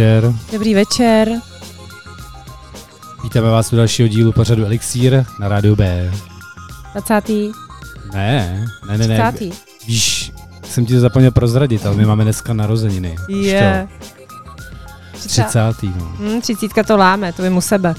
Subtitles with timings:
[0.00, 0.34] Dobrý večer.
[0.52, 1.28] Dobrý večer.
[3.22, 6.12] Vítáme vás u dalšího dílu pořadu Elixír na rádiu B.
[6.92, 7.28] 20.
[8.12, 9.32] Ne, ne, ne, ne.
[9.32, 9.56] 30.
[9.86, 10.32] Víš,
[10.64, 13.16] jsem ti to zapomněl prozradit, ale my máme dneska narozeniny.
[13.28, 13.88] Je.
[15.12, 15.58] to, 30.
[15.82, 16.04] No.
[16.18, 17.94] Hmm, třicítka to láme, to vím u sebe.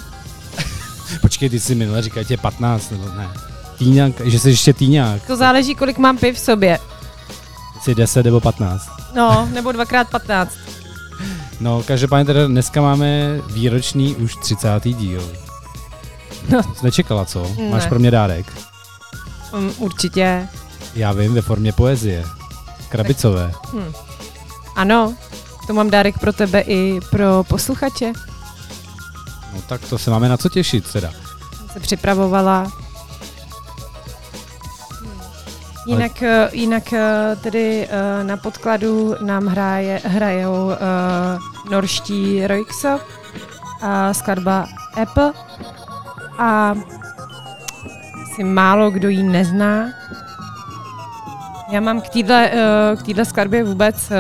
[1.22, 3.30] Počkej, ty jsi minule říkal, tě 15, nebo ne?
[3.78, 5.28] Týňák, že jsi ještě týňák.
[5.28, 6.80] To záleží, kolik mám piv v sobě.
[7.82, 8.90] Jsi 10 nebo 15.
[9.16, 10.61] No, nebo dvakrát 15.
[11.62, 14.68] No, každopádně teda dneska máme výroční už 30.
[14.84, 15.32] díl.
[16.50, 16.64] No.
[16.64, 17.52] Jsi nečekala, co?
[17.70, 17.90] Máš Ne.
[17.90, 18.46] pro mě dárek?
[19.54, 20.48] Um, určitě.
[20.96, 22.26] Já vím, ve formě poezie.
[22.90, 23.52] Krabicové.
[23.74, 23.94] Hm.
[24.76, 25.14] Ano,
[25.68, 28.14] to mám dárek pro tebe i pro posluchače.
[29.54, 31.12] No tak to se máme na co těšit teda.
[31.58, 32.72] Jsem se připravovala.
[35.86, 40.72] Jinak, eh, jinak eh, tedy eh, na podkladu nám hraje, hrajou uh,
[41.72, 43.00] norští Roixo
[43.82, 44.68] a skladba
[45.02, 45.34] Apple
[46.38, 46.76] a
[48.36, 49.90] si málo kdo ji nezná.
[51.72, 52.34] Já mám k této
[53.04, 54.12] k skladbě vůbec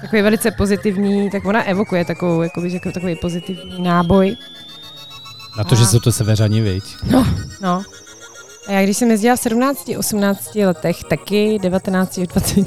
[0.00, 4.36] takový velice pozitivní, tak ona evokuje takovou, jakoby, jako takový pozitivní náboj.
[5.58, 5.78] Na to, A.
[5.78, 6.84] že jsou to severani, viď?
[7.60, 7.84] No.
[8.66, 12.66] A já když jsem jezdila v 17, 18 letech, taky 19 až 20,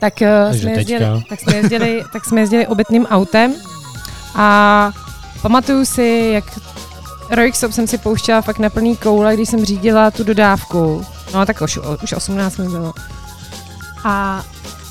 [0.00, 3.54] tak, eh, Takže jsme jezdili, tak, jsme jezdili, tak jsme jezdili obytným autem
[4.34, 4.92] a
[5.42, 6.44] pamatuju si, jak
[7.30, 11.04] Roixop jsem si pouštěla fakt na plný koule, když jsem řídila tu dodávku.
[11.34, 12.92] No tak už, už 18 mi bylo.
[14.04, 14.44] A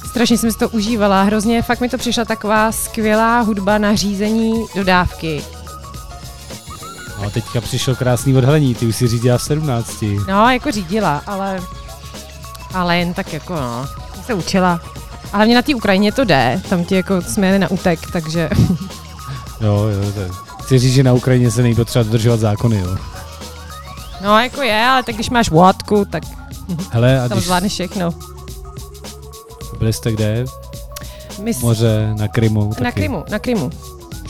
[0.10, 1.24] strašně jsem si to užívala.
[1.24, 5.44] Hrozně fakt mi to přišla taková skvělá hudba na řízení dodávky.
[7.18, 10.04] No a teďka přišlo krásný odhalení, ty už si řídila v 17.
[10.28, 11.60] No, jako řídila, ale,
[12.74, 13.86] ale jen tak jako, no,
[14.26, 14.80] se učila.
[15.34, 18.50] A hlavně na té Ukrajině to jde, tam ti jako jsme jeli na útek, takže
[19.62, 20.30] Jo, jo, to je.
[20.64, 22.98] Chci říct, že na Ukrajině se nejde třeba dodržovat zákony, jo.
[24.24, 26.24] no jako je, ale tak když máš vodku, tak
[26.92, 28.10] Hele, a tam když zvládneš všechno.
[29.80, 30.46] byli jste kde?
[31.44, 32.84] My Moře, na Krymu, taky.
[32.84, 33.70] na Krymu, na Krymu.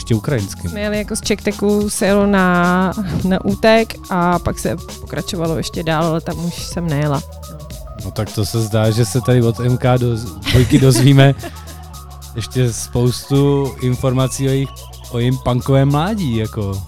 [0.03, 0.69] Ještě ukrajinským.
[0.69, 2.93] Jsme jeli jako z Čekteku, se jelo na,
[3.27, 7.23] na útek a pak se pokračovalo ještě dál, ale tam už jsem nejela.
[8.05, 10.15] No tak to se zdá, že se tady od MK do
[10.51, 11.35] dvojky dozvíme
[12.35, 14.69] ještě spoustu informací o jejich
[15.11, 16.83] o jejím punkovém mládí, jako.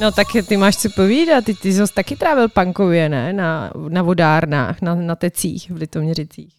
[0.00, 3.32] No tak ty máš co povídat, ty, ty jsi taky trávil pankově, ne?
[3.32, 6.54] Na, na vodárnách, na, na tecích v Litoměřicích.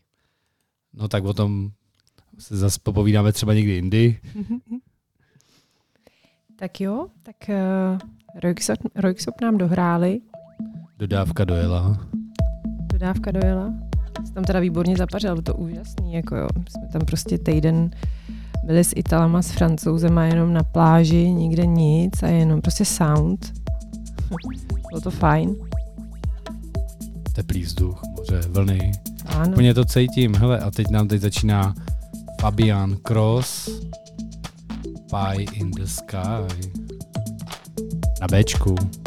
[0.94, 1.72] No tak o tom
[2.40, 4.20] se zase popovídáme třeba někdy jindy.
[6.62, 8.00] Tak jo, tak uh,
[8.44, 10.22] Roixop, Roixop nám dohráli,
[11.00, 11.98] Dodávka dojela.
[12.94, 13.74] dodávka dojela.
[14.26, 16.48] Jsi tam teda výborně zapařil, bylo to úžasný, jako jo.
[16.70, 17.90] Jsme tam prostě týden
[18.64, 23.54] byli s Italama, s Francouzema jenom na pláži, nikde nic a jenom prostě sound.
[24.90, 25.56] Bylo to fajn.
[27.34, 28.92] Teplý vzduch, moře, vlny.
[29.26, 29.52] Ano.
[29.52, 30.36] Úplně to cítím.
[30.36, 31.76] Hele, a teď nám teď začíná
[32.42, 33.70] Fabian Cross
[35.12, 36.48] Pie in the Sky.
[38.22, 39.01] Na Bčku.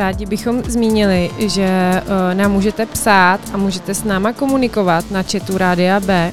[0.00, 5.58] Rádi bychom zmínili, že uh, nám můžete psát a můžete s náma komunikovat na chatu
[5.58, 6.32] Rádia B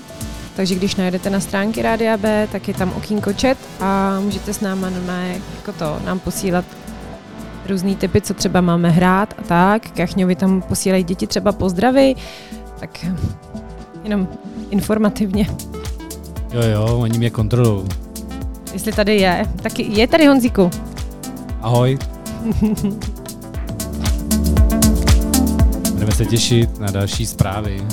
[0.57, 4.61] takže když najdete na stránky Rádia B, tak je tam okýnko chat a můžete s
[4.61, 4.89] náma
[5.55, 6.65] jako to nám posílat
[7.69, 9.91] různý typy, co třeba máme hrát a tak.
[9.91, 12.15] Kachňovi tam posílají děti třeba pozdravy,
[12.79, 13.05] tak
[14.03, 14.27] jenom
[14.69, 15.47] informativně.
[16.53, 17.87] Jo, jo, oni mě kontrolují.
[18.73, 20.69] Jestli tady je, tak je tady Honzíku.
[21.61, 21.97] Ahoj.
[26.07, 27.83] Budeme se těšit na další zprávy.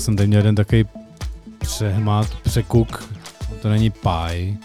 [0.00, 0.84] Já jsem tady měl jeden takový
[1.58, 3.12] přehmat, překuk.
[3.62, 4.56] To není pie,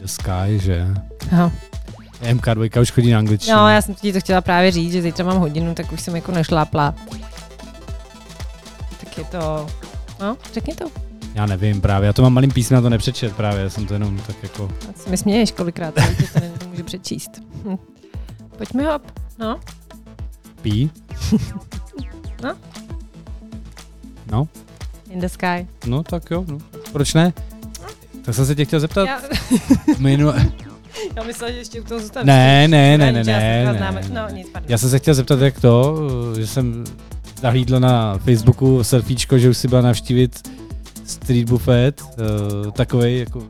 [0.00, 0.86] the sky, že?
[1.32, 1.52] Aha.
[2.22, 3.56] MK2 už chodí na angličtinu.
[3.56, 6.16] No, já jsem ti to chtěla právě říct, že zítra mám hodinu, tak už jsem
[6.16, 6.94] jako nešlápla.
[9.00, 9.66] Tak je to...
[10.20, 10.84] No, řekni to.
[11.34, 14.18] Já nevím právě, já to mám malým písmem, to nepřečet právě, já jsem to jenom
[14.26, 14.70] tak jako...
[14.90, 17.30] A se mi směješ kolikrát, ale to nemůžu přečíst.
[17.64, 17.76] Hm.
[18.56, 19.02] Pojďme hop.
[19.38, 19.60] No,
[20.62, 20.90] Pí?
[22.42, 22.56] No.
[24.30, 24.48] No,
[25.10, 25.66] in the sky.
[25.86, 26.58] no tak jo, no.
[26.92, 27.32] Proč ne?
[28.24, 29.08] Tak jsem se tě chtěl zeptat.
[29.08, 29.20] Já,
[29.98, 30.46] Minule...
[31.16, 32.26] já myslela, že ještě u toho zůstanu.
[32.26, 33.78] Ne, ne, ne, ne, ne, teďka ne.
[33.78, 34.02] známe.
[34.12, 34.70] No, nic, pardon.
[34.70, 35.96] Já jsem se chtěl zeptat, jak to,
[36.38, 36.84] že jsem
[37.40, 40.48] zahlídl na Facebooku selfiečko, že už si byla navštívit
[41.04, 43.42] street buffet, uh, takovej jako,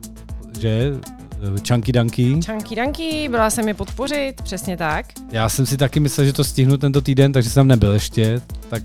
[0.59, 0.93] že,
[1.67, 2.39] chunky dunky.
[2.45, 5.05] Chunky Dunky, byla jsem je podpořit, přesně tak.
[5.31, 8.83] Já jsem si taky myslel, že to stihnu tento týden, takže jsem nebyl ještě, tak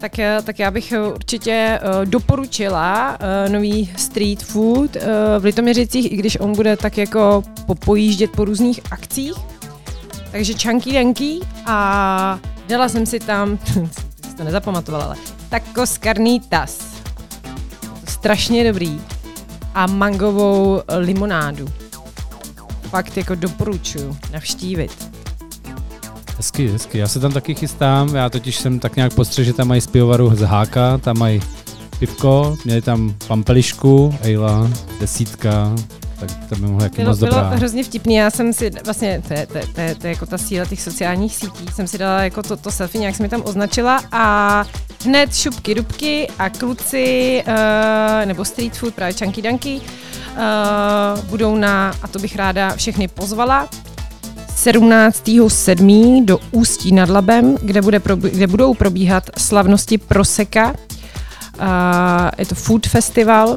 [0.00, 5.02] Tak, eh, tak já bych eh, určitě uh, doporučila uh, nový street food uh,
[5.38, 9.34] v Litoměřicích, i když on bude tak jako popojíždět po různých akcích.
[10.30, 13.58] Takže Chunky Dunky a dala jsem si tam,
[14.28, 15.16] jsi to nezapamatovala, ale
[15.48, 17.02] tacos carnitas.
[18.08, 19.00] Strašně dobrý.
[19.74, 21.79] A mangovou limonádu.
[22.90, 25.08] Fakt jako doporučuju navštívit.
[26.36, 26.98] hezky, hezky.
[26.98, 29.86] Já se tam taky chystám, já totiž jsem tak nějak postřeh, že tam mají z
[29.86, 31.40] pivovaru z Háka, tam mají
[31.98, 34.70] pivko, měli tam pampelišku, Ejla,
[35.00, 35.74] desítka,
[36.20, 37.48] tak to by mohlo jaký Bylo, moc bylo dobrá.
[37.48, 40.26] hrozně vtipný, já jsem si vlastně, to je, to, je, to, je, to je jako
[40.26, 43.28] ta síla těch sociálních sítí, jsem si dala jako to, to selfie, nějak jsem mi
[43.30, 44.64] tam označila a
[45.04, 47.54] hned šupky dubky a kluci, uh,
[48.26, 53.68] nebo street food, právě chunky dunky, uh, budou na, a to bych ráda všechny pozvala,
[54.56, 56.24] 17.7.
[56.24, 60.74] do Ústí nad Labem, kde, bude probí- kde budou probíhat slavnosti Proseka.
[61.60, 61.66] Uh,
[62.38, 63.56] je to food festival,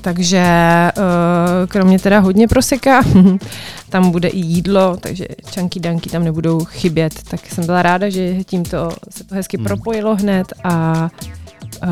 [0.00, 0.44] takže
[0.96, 3.02] uh, kromě teda hodně proseka,
[3.88, 7.14] tam bude i jídlo, takže čanky danky tam nebudou chybět.
[7.30, 9.66] Tak jsem byla ráda, že tímto se to hezky Hmm.
[9.66, 11.08] propojilo hned a
[11.82, 11.88] uh,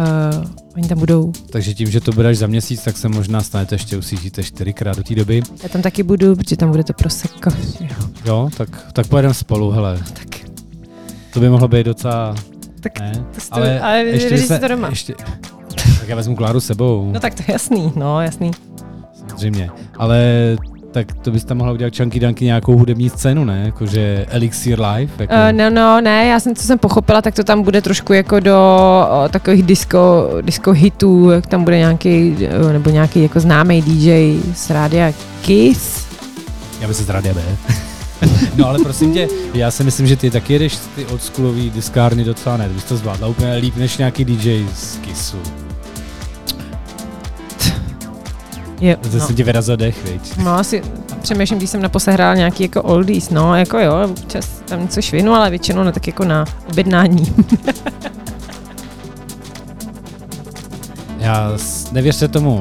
[0.76, 1.32] oni tam budou.
[1.50, 4.97] Takže tím, že to bude až za měsíc, tak se možná stanete ještě usížíte čtyřikrát
[4.97, 5.42] do té doby.
[5.62, 7.50] Já tam taky budu, protože tam bude to proseko.
[8.25, 9.99] Jo, tak, tak pojedeme spolu, hele.
[10.12, 10.28] Tak,
[11.32, 12.35] To by mohlo být docela,
[12.80, 13.12] tak ne?
[13.14, 14.88] to to, ale, ale vyřeš si to doma.
[14.88, 15.14] Ještě,
[16.02, 18.50] tak já vezmu Kláru s sebou, No tak to je jasný, no jasný.
[19.28, 19.71] samozřejmě.
[19.99, 20.18] Ale
[20.92, 23.62] tak to bys tam mohla udělat Chunky Dunky nějakou hudební scénu, ne?
[23.64, 25.12] Jakože Elixir Live?
[25.18, 25.35] Jako...
[25.35, 28.40] Uh, no, no, ne, já jsem, co jsem pochopila, tak to tam bude trošku jako
[28.40, 28.59] do
[29.23, 34.40] uh, takových disco, disco hitů, jak tam bude nějaký, uh, nebo nějaký jako známý DJ
[34.54, 36.06] z rádia Kiss.
[36.80, 37.42] Já bych se z rádia B.
[38.56, 42.56] no ale prosím tě, já si myslím, že ty taky jedeš ty oldschoolový diskárny docela
[42.56, 45.38] ne, bys to zvládla úplně líp než nějaký DJ z Kissu.
[48.82, 49.26] Jo, Zase no.
[49.26, 50.36] se ti vyrazil dech, viď?
[50.36, 50.82] no, asi
[51.22, 55.32] přemýšlím, když jsem naposled hrál nějaký jako oldies, no, jako jo, občas tam něco švinu,
[55.32, 57.34] ale většinou na tak jako na objednání.
[61.18, 61.52] Já
[61.92, 62.60] nevěřte tomu.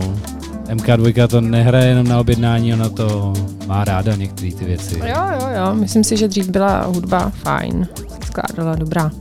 [0.70, 3.34] MK2 to nehraje jenom na objednání, ona to
[3.68, 5.00] má ráda některé ty věci.
[5.00, 7.88] jo, jo, jo, myslím si, že dřív byla hudba fajn,
[8.26, 9.12] skládala dobrá.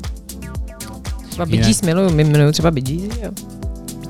[1.29, 3.31] Třeba Gees miluju, my miluju třeba Gees, jo.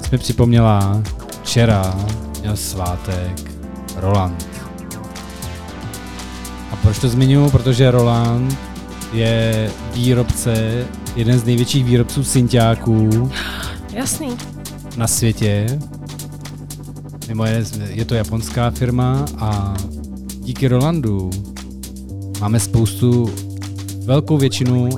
[0.01, 1.03] Jsi mi připomněla,
[1.43, 1.95] včera
[2.41, 3.53] měl svátek
[3.97, 4.47] Roland.
[6.73, 7.51] A proč to zmiňuji?
[7.51, 8.59] Protože Roland
[9.13, 10.85] je výrobce,
[11.17, 13.31] jeden z největších výrobců synťáků
[13.93, 14.37] Jasný.
[14.97, 15.79] na světě.
[17.29, 19.77] Mimo je, je to japonská firma a
[20.41, 21.31] díky Rolandu
[22.41, 23.35] máme spoustu,
[24.05, 24.89] velkou většinu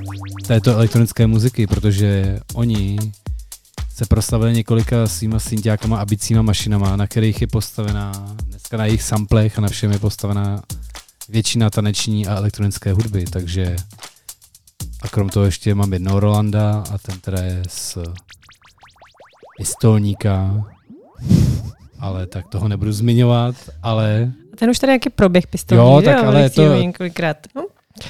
[0.47, 2.99] této elektronické muziky, protože oni
[4.03, 8.13] se proslavili několika svýma synťákama a bicíma mašinama, na kterých je postavená,
[8.45, 10.63] dneska na jejich samplech a na všem je postavená
[11.29, 13.77] většina taneční a elektronické hudby, takže
[15.03, 17.99] a krom toho ještě mám jednoho Rolanda a ten teda je z
[19.59, 20.65] pistolníka,
[22.01, 26.43] ale tak toho nebudu zmiňovat, ale Ten už tady jaký proběh pistolní, Jo, tak ale
[26.43, 27.37] Nechci ho to- několikrát.
[27.55, 27.67] No,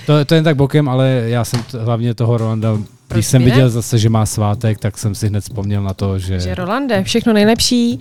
[0.06, 2.78] to, to jen tak bokem, ale já jsem t- hlavně toho Rolanda,
[3.12, 3.54] když jsem by ne?
[3.54, 6.40] viděl zase, že má svátek, tak jsem si hned vzpomněl na to, že...
[6.40, 7.98] že Rolande, všechno nejlepší.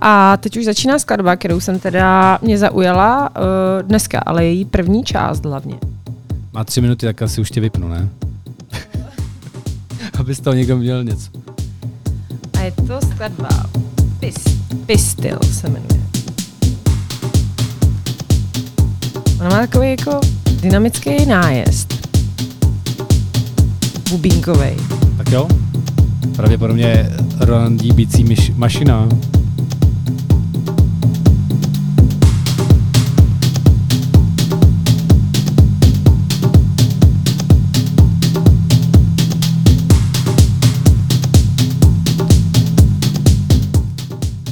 [0.00, 5.04] A teď už začíná skladba, kterou jsem teda mě zaujala uh, dneska, ale její první
[5.04, 5.74] část hlavně.
[6.52, 8.08] Má tři minuty, tak asi už tě vypnu, ne?
[10.18, 11.30] Aby z toho někdo měl něco.
[12.58, 13.48] A je to skladba
[14.20, 14.34] Pis,
[14.86, 16.00] Pistil se jmenuje.
[19.40, 20.20] Ona má takový jako
[20.60, 22.05] dynamický nájezd.
[24.10, 24.76] Bubínkovej.
[25.16, 25.48] Tak jo?
[26.36, 29.08] Pravděpodobně Rolandí bicí myš, mašina.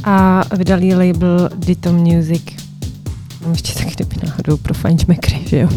[0.05, 2.43] A vydali label Dito Music.
[3.43, 5.69] Mám ještě tak kdyby náhodou pro Feinschmeckery, že jo?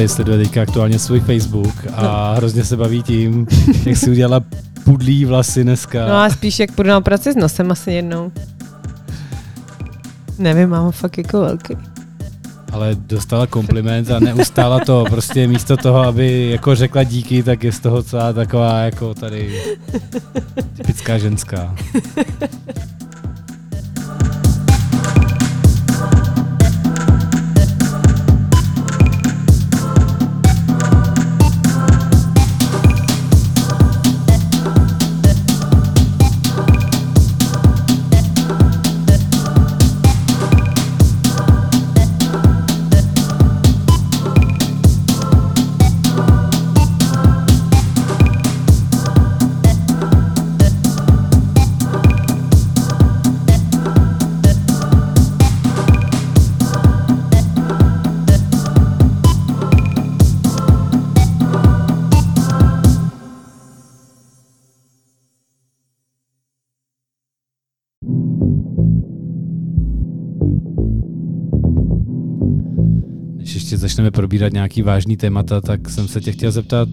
[0.00, 3.46] Tady sleduje teďka aktuálně svůj Facebook a hrozně se baví tím,
[3.86, 4.44] jak si udělala
[4.84, 6.06] pudlí vlasy dneska.
[6.06, 8.32] No a spíš jak půjdu na práci s nosem asi jednou.
[10.38, 11.76] Nevím, mám ho fakt jako velký.
[12.72, 15.04] Ale dostala kompliment a neustála to.
[15.10, 19.62] Prostě místo toho, aby jako řekla díky, tak je z toho celá taková jako tady
[20.76, 21.74] typická ženská.
[74.10, 76.88] Probírat nějaký vážný témata, tak jsem se tě chtěl zeptat,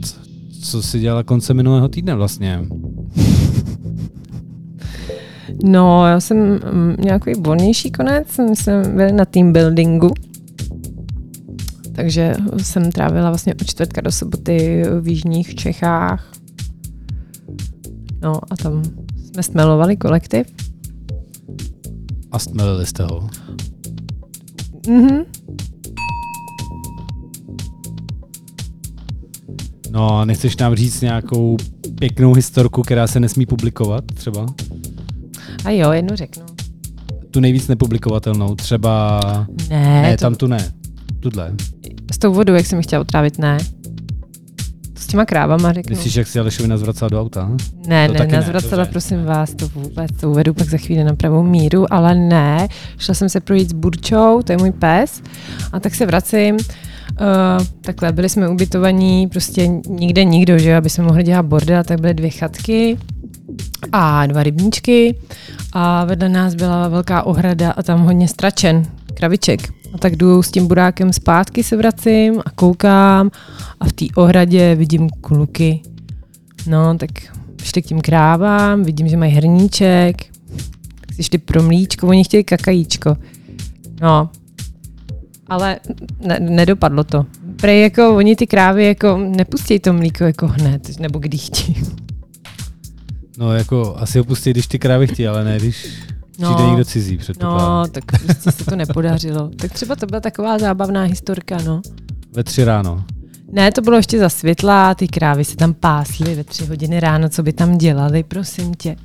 [0.61, 2.61] co jsi dělala konce minulého týdne vlastně?
[5.63, 10.13] No, já jsem mm, nějaký volnější konec, my jsme byli na team buildingu,
[11.95, 16.31] takže jsem trávila vlastně od čtvrtka do soboty v jižních Čechách.
[18.21, 18.83] No a tam
[19.25, 20.47] jsme smelovali kolektiv.
[22.31, 23.29] A stmelili jste ho?
[24.87, 25.23] Mhm.
[29.97, 31.57] No a nechceš nám říct nějakou
[31.99, 34.45] pěknou historku, která se nesmí publikovat třeba?
[35.65, 36.43] A jo, jednu řeknu.
[37.31, 39.19] Tu nejvíc nepublikovatelnou, třeba...
[39.69, 40.71] Ne, Ne, to, tam tu ne.
[41.19, 41.53] Tudle.
[42.13, 43.57] s tou vodou, jak jsem ji chtěla otrávit, ne.
[44.93, 45.95] To s těma krávama řeknu.
[45.95, 47.51] Myslíš, jak si Alešovi nazvracel do auta?
[47.87, 48.91] Ne, To ne, ne, nazvracela, dobře.
[48.91, 53.13] prosím vás, to vůbec, to uvedu pak za chvíli na pravou míru, ale ne, šla
[53.13, 55.21] jsem se projít s Burčou, to je můj pes,
[55.73, 56.57] a tak se vracím,
[57.11, 62.01] uh, takhle, byli jsme ubytovaní, prostě nikde nikdo, že aby jsme mohli dělat bordel, tak
[62.01, 62.97] byly dvě chatky
[63.91, 65.15] a dva rybníčky
[65.73, 68.83] a vedle nás byla velká ohrada a tam hodně stračen,
[69.13, 69.69] kraviček.
[69.93, 73.31] A tak jdu s tím burákem zpátky se vracím a koukám
[73.79, 75.81] a v té ohradě vidím kluky.
[76.67, 77.09] No, tak
[77.63, 80.25] šli k tím krávám, vidím, že mají hrníček,
[80.99, 83.17] tak si šli pro mlíčko, oni chtěli kakajíčko.
[84.01, 84.29] No,
[85.49, 85.79] ale
[86.19, 87.25] ne, nedopadlo to.
[87.55, 91.75] Prej jako oni ty krávy jako nepustí to mlíko jako hned, nebo kdy chtějí.
[93.37, 95.87] No jako asi ho pustí, když ty krávy chtějí, ale ne, když
[96.39, 96.53] No.
[96.53, 97.69] přijde někdo cizí, předpokládám.
[97.69, 99.49] No, tak prostě se to nepodařilo.
[99.55, 101.81] Tak třeba to byla taková zábavná historka, no.
[102.33, 103.03] Ve tři ráno.
[103.51, 107.29] Ne, to bylo ještě za světla, ty krávy se tam pásly ve tři hodiny ráno,
[107.29, 108.95] co by tam dělali, prosím tě.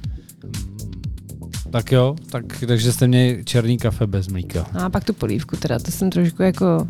[1.73, 4.67] Tak jo, tak, takže jste měli černý kafe bez mlíka.
[4.75, 6.89] No a pak tu polívku teda, to jsem trošku jako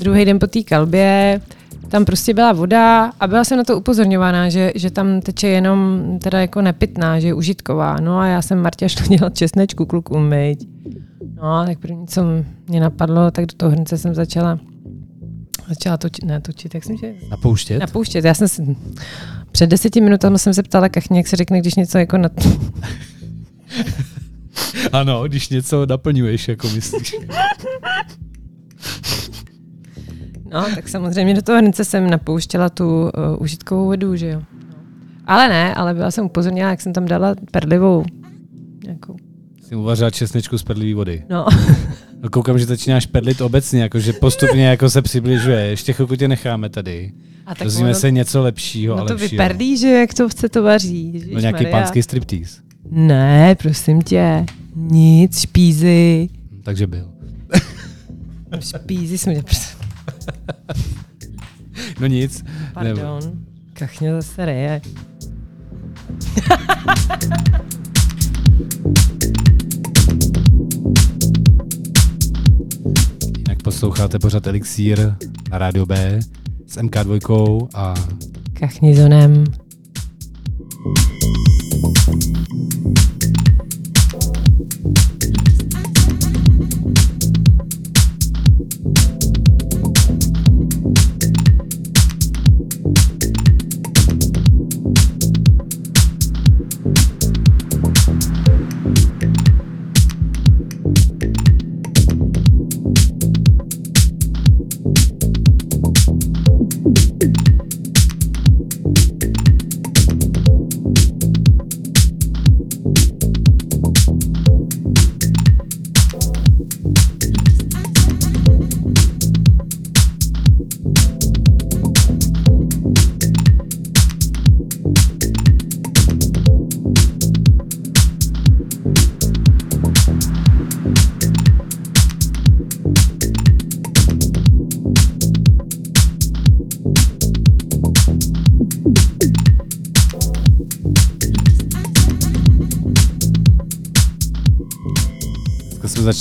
[0.00, 1.40] druhý den po té kalbě,
[1.88, 6.02] tam prostě byla voda a byla jsem na to upozorňována, že, že tam teče jenom
[6.22, 7.96] teda jako nepitná, že je užitková.
[8.00, 10.68] No a já jsem Martě šla dělat česnečku klukům, myť.
[11.34, 12.22] No, tak první, co
[12.68, 14.58] mě napadlo, tak do toho hrnce jsem začala
[15.68, 17.80] začala točit, ne točit, jak jsem tě Napouštět?
[17.80, 18.24] napouštět.
[18.24, 18.76] Já jsem si,
[19.52, 22.30] před deseti minutami jsem se ptala kachně, jak se řekne, když něco jako na,
[24.92, 27.14] Ano, když něco naplňuješ, jako myslíš.
[30.52, 34.42] No, tak samozřejmě do toho hrnce jsem napouštěla tu uh, užitkovou vodu, že jo.
[35.26, 38.04] Ale ne, ale byla jsem upozorněna, jak jsem tam dala perlivou.
[38.84, 39.16] Nějakou.
[39.62, 41.24] Jsi uvařila česnečku z perlivý vody.
[41.30, 41.46] No,
[42.22, 45.60] No, koukám, že začínáš perlit obecně, jakože postupně jako se přibližuje.
[45.60, 47.12] Ještě chvilku tě necháme tady.
[47.46, 49.30] a tak Dozvíme ono, se něco lepšího a no to lepšího.
[49.30, 51.04] vyperlí, že jak to se to vaří.
[51.12, 51.70] No nějaký Ježišmarja.
[51.70, 52.60] pánský striptease.
[52.90, 54.46] Ne, prosím tě.
[54.76, 56.28] Nic, špízy.
[56.62, 57.10] Takže byl.
[58.60, 59.34] Špízy jsme...
[62.00, 62.44] No nic.
[62.74, 63.20] Pardon.
[63.72, 64.80] Kachně zase reje.
[73.38, 75.14] Jinak posloucháte pořád Elixír
[75.50, 76.20] na rádio B
[76.66, 77.94] s MK2 a
[78.52, 78.94] Kachni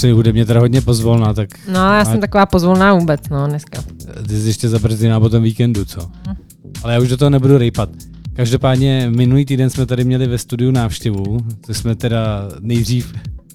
[0.04, 3.84] začali hudebně teda hodně pozvolná, tak No, já jsem taková pozvolná vůbec, no, dneska.
[4.28, 6.02] ty jsi ještě zabrzdiná po tom víkendu, co?
[6.28, 6.36] Hm.
[6.84, 7.90] Ale já už do toho nebudu rejpat.
[8.34, 13.14] Každopádně minulý týden jsme tady měli ve studiu návštěvu, to jsme teda nejdřív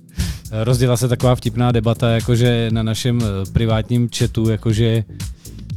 [0.65, 5.05] rozděla se taková vtipná debata, jakože na našem eh, privátním chatu, jakože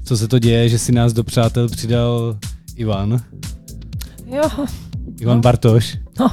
[0.03, 2.37] co se to děje, že si nás do přátel přidal
[2.75, 3.21] Ivan,
[4.25, 4.49] Jo,
[5.19, 5.41] Ivan No.
[5.41, 5.97] Bartoš.
[6.19, 6.31] No.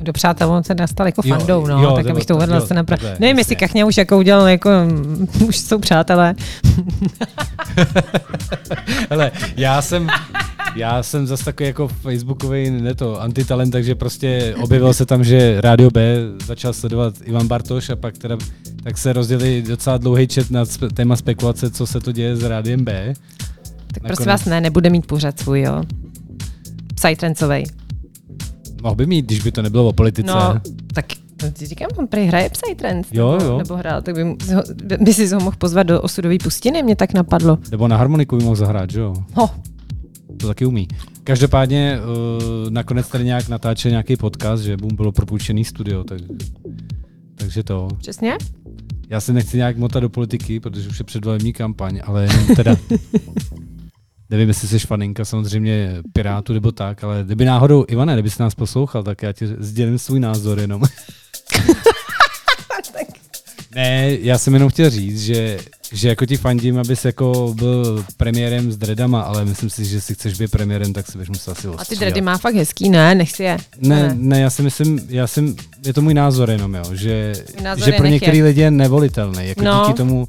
[0.00, 2.54] Do přátel, on se nastal jako Jo, fandou, no, jo, tak abych to to, uvedl
[2.54, 3.40] jo, se napra- Nevím, jasně.
[3.40, 4.70] jestli Kachně už jako udělal, jako,
[5.48, 6.34] už jsou přátelé.
[9.10, 10.08] Hele, já jsem,
[10.76, 15.60] já jsem zase takový jako facebookový ne to, antitalent, takže prostě objevil se tam, že
[15.60, 18.36] Rádio B začal sledovat Ivan Bartoš a pak teda,
[18.82, 22.42] tak se rozdělili docela dlouhý chat na spe- téma spekulace, co se to děje s
[22.42, 23.12] Rádiem B.
[23.14, 24.16] Tak Nakonec.
[24.16, 25.82] prosím vás, ne, nebude mít pořad svůj, jo.
[26.94, 27.64] Psytrancovej.
[28.82, 30.26] Mohl by mít, když by to nebylo o politice.
[30.32, 30.54] No,
[30.94, 31.06] tak
[31.42, 33.08] no, ti říkám, on prý hraje Psytrance.
[33.12, 33.58] Jo, nebo, jo.
[33.58, 34.22] Nebo hrál, tak by,
[34.54, 34.62] ho-
[35.00, 37.58] by si ho mohl pozvat do osudové pustiny, mě tak napadlo.
[37.70, 39.14] Nebo na harmoniku by mohl zahrát, že jo?
[39.34, 39.50] Ho,
[40.40, 40.88] To taky umí.
[41.24, 41.98] Každopádně
[42.64, 46.20] uh, nakonec tady nějak natáčel nějaký podcast, že mu bylo propůjčený studio, tak,
[47.34, 47.88] takže to.
[47.98, 48.36] přesně?
[49.10, 52.76] Já se nechci nějak motat do politiky, protože už je předvolební kampaň, ale jenom teda
[54.30, 58.54] nevím, jestli jsi faninka samozřejmě Pirátu nebo tak, ale kdyby náhodou, Ivane, kdyby jsi nás
[58.54, 60.82] poslouchal, tak já ti sdělím svůj názor jenom.
[63.74, 65.58] ne, já jsem jenom chtěl říct, že,
[65.92, 70.14] že jako ti fandím, abys jako byl premiérem s dreadama, ale myslím si, že si
[70.14, 72.00] chceš být premiérem, tak si bys musel asi A ty ostříhat.
[72.00, 73.14] dready má fakt hezký, ne?
[73.14, 73.56] Nechci je.
[73.80, 77.84] Ne, ne, já si myslím, já jsem, je to můj názor jenom, jo, že, Názor
[77.84, 78.44] že pro některé je.
[78.44, 79.82] lidi je nevolitelný, jako No.
[79.86, 80.28] díky tomu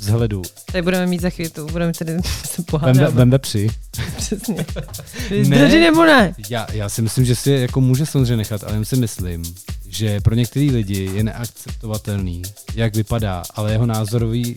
[0.00, 0.42] vzhledu.
[0.72, 2.12] Tady budeme mít za chvíli, budeme tady
[2.46, 3.14] se pohádat.
[3.14, 3.68] vem vepři.
[4.16, 4.66] Přesně.
[5.30, 5.56] Ne.
[5.58, 6.34] Dready nebo ne?
[6.50, 9.42] Já, já si myslím, že si jako může samozřejmě nechat, ale jen si myslím,
[9.88, 12.42] že pro některé lidi je neakceptovatelný,
[12.74, 14.56] jak vypadá, ale jeho názorový,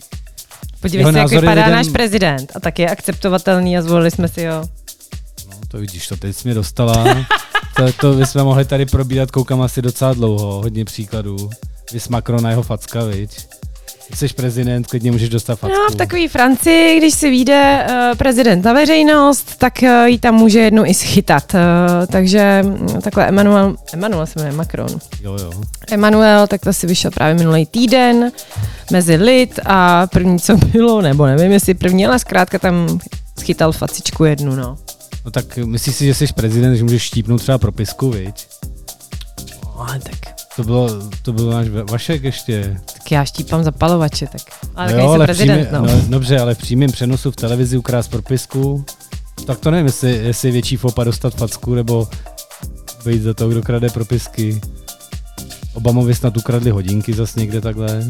[0.80, 2.52] Podívej Jeho se, jak vypadá lidem- náš prezident.
[2.56, 4.68] A tak je akceptovatelný a zvolili jsme si ho.
[5.48, 7.24] no to vidíš, to teď jsi mě dostala,
[7.76, 11.50] to, to bychom mohli tady probírat, koukám asi docela dlouho, hodně příkladů.
[11.92, 13.46] Vys Macron a jeho facka, viď?
[14.14, 15.76] Jsi prezident, klidně můžeš dostat facku.
[15.76, 20.34] No, v takové Francii, když si vyjde uh, prezident na veřejnost, tak uh, ji tam
[20.34, 21.54] může jednu i schytat.
[21.54, 21.60] Uh,
[22.06, 24.88] takže mm, takhle Emmanuel, Emmanuel se jmenuje Macron.
[25.22, 25.52] Jo, jo.
[25.90, 28.32] Emmanuel, tak to si vyšel právě minulý týden
[28.92, 32.98] mezi lid a první, co bylo, nebo nevím, jestli první, ale zkrátka tam
[33.40, 34.78] schytal facičku jednu, no.
[35.24, 38.46] No tak myslíš si, že jsi prezident, že můžeš štípnout třeba propisku, viď?
[39.76, 40.88] Ale tak, To bylo,
[41.22, 42.80] to byl náš Va- Vašek ještě.
[42.92, 44.42] tak já štípám zapalovače, tak.
[44.76, 45.86] Ale No jo, ale prezident, přímý, no.
[45.96, 46.02] no.
[46.08, 48.84] Dobře, ale v přímém přenosu v televizi ukrást propisku,
[49.46, 52.08] tak to nevím, jestli, jestli je větší fopa dostat facku, nebo
[53.04, 54.60] být za to, kdo krade propisky.
[55.74, 58.04] Obamovi snad ukradli hodinky zas někde takhle.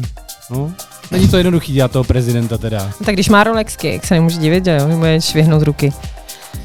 [0.49, 0.71] No,
[1.11, 2.85] není to jednoduchý dělat toho prezidenta teda.
[2.99, 5.93] No, tak když má Rolexky, jak se nemůže divit, že jo, mu je švihnout ruky.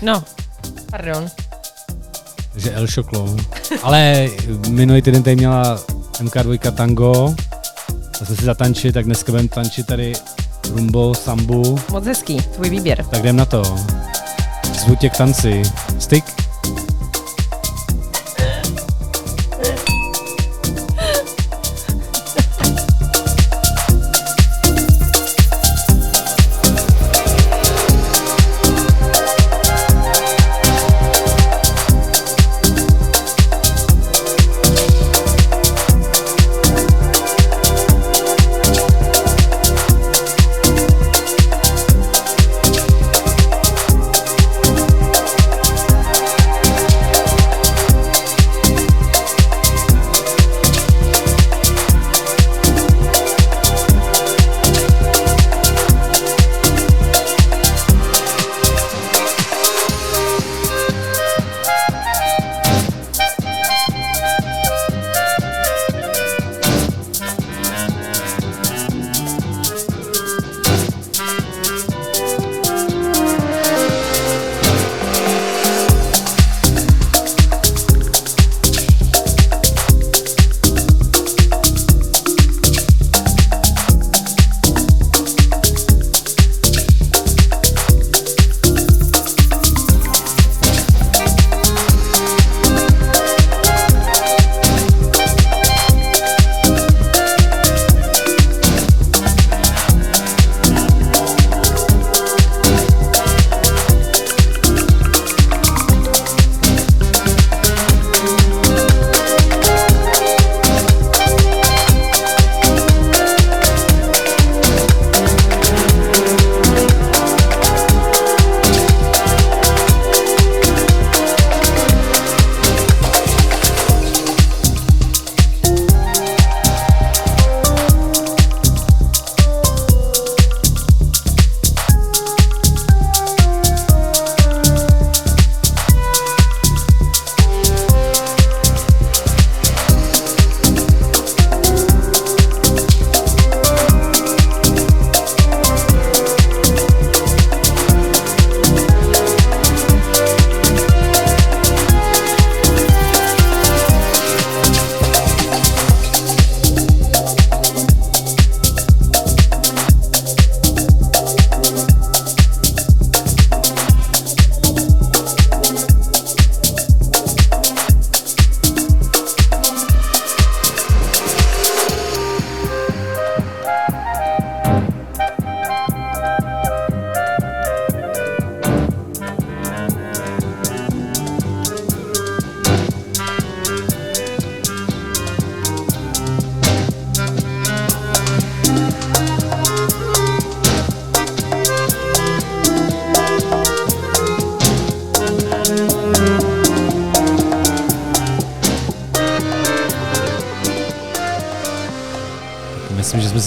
[0.02, 0.24] No,
[0.90, 1.26] pardon.
[2.58, 3.36] Že El Šoklo.
[3.82, 4.28] Ale
[4.68, 5.78] minulý týden tady měla
[6.20, 7.34] MK2 Tango,
[8.20, 10.12] a jsme si zatančili, tak dneska budeme tančit tady
[10.70, 13.04] rumbo, sambu, Moc hezký, tvůj výběr.
[13.04, 13.62] tak jdem na to.
[14.84, 15.62] Zvu tě k tanci.
[15.98, 16.47] Styk?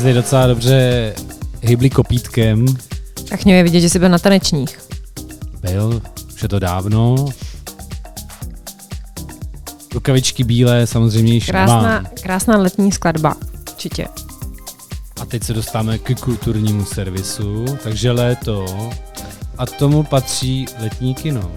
[0.01, 1.13] Si tady docela dobře
[1.61, 2.65] hybli kopítkem.
[3.29, 4.79] Tak mě je vidět, že jsi byl na tanečních.
[5.61, 6.01] Byl,
[6.35, 7.15] už je to dávno.
[9.93, 12.05] Rukavičky bílé samozřejmě již Krásná, nemám.
[12.21, 13.35] krásná letní skladba.
[13.71, 14.07] Určitě.
[15.21, 18.65] A teď se dostáváme k kulturnímu servisu, takže léto
[19.57, 21.51] a tomu patří letní kino.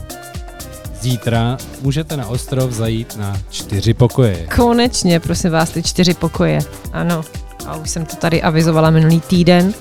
[1.00, 4.46] Zítra můžete na ostrov zajít na čtyři pokoje.
[4.56, 6.58] Konečně, prosím vás, ty čtyři pokoje.
[6.92, 7.22] Ano.
[7.66, 9.74] A už jsem to tady avizovala minulý týden.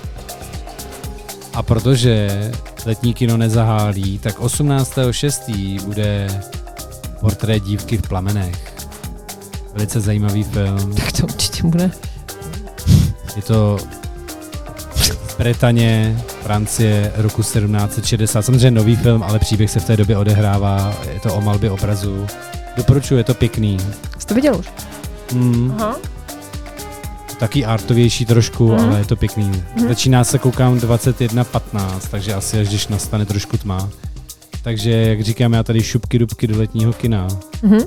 [1.54, 2.52] A protože
[2.86, 5.82] letní kino nezahálí, tak 18.6.
[5.82, 6.28] bude
[7.20, 8.74] portrét dívky v plamenech.
[9.74, 10.96] Velice zajímavý film.
[10.96, 11.92] Tak to určitě bude.
[13.36, 13.78] Je to
[15.38, 18.42] Bretaně, Francie, roku 1760.
[18.42, 20.94] Samozřejmě nový film, ale příběh se v té době odehrává.
[21.14, 22.28] Je to o malbě obrazu.
[22.78, 23.78] Doporučuji, je to pěkný.
[24.20, 24.70] Jsi to viděl už?
[25.34, 25.96] Mm, Aha.
[27.40, 28.90] Taky artovější trošku, Mhm.
[28.90, 29.64] ale je to pěkný.
[29.88, 33.90] Začíná se, koukám, 21.15, takže asi až když nastane trošku tma.
[34.62, 37.28] Takže, jak říkám, já tady šupky dubky do letního kina.
[37.64, 37.80] Mhm.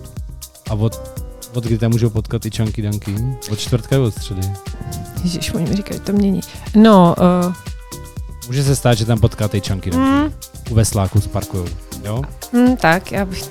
[0.70, 1.20] A od,
[1.54, 3.14] od kdy tam můžou potkat i čanky danky?
[3.52, 4.40] Od čtvrtka nebo od středy?
[5.24, 6.40] Ježiš, oni mi říkají, že to mění.
[6.74, 7.14] No,
[7.46, 7.52] uh,
[8.46, 10.10] Může se stát, že tam potkáte i čanky danky.
[10.10, 10.32] mm,
[10.70, 11.66] U vesláku sparkujou.
[12.04, 12.22] Jo?
[12.52, 13.42] mm, tak, já bych...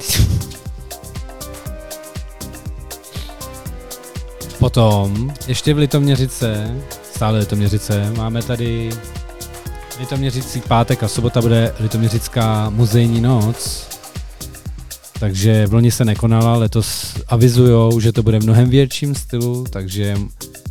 [4.66, 6.76] Potom, ještě v Litoměřice,
[7.14, 8.90] stále Litoměřice, máme tady
[10.00, 13.88] Litoměřický pátek a sobota bude Litoměřická muzejní noc.
[15.20, 20.18] Takže v loni se nekonala, letos avizujou, že to bude v mnohem větším stylu, takže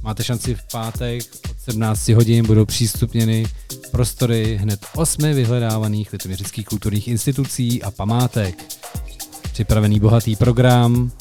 [0.02, 3.46] máte šanci v pátek od 17 hodin budou přístupněny
[3.90, 8.64] prostory hned osmi vyhledávaných litoměřických kulturních institucí a památek.
[9.52, 11.12] Připravený bohatý program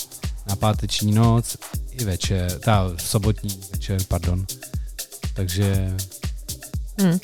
[0.47, 1.58] na páteční noc
[1.91, 4.45] i večer, ta sobotní večer, pardon.
[5.34, 5.93] Takže
[7.01, 7.17] Hm.